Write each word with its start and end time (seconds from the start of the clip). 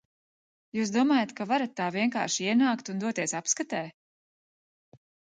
Jūs 0.75 0.91
domājat, 0.93 1.33
ka 1.39 1.45
varat 1.51 1.75
tā 1.81 1.89
vienkārši 1.95 2.47
ienākt 2.53 2.89
un 2.93 3.03
doties 3.03 3.35
apskatē? 3.41 3.83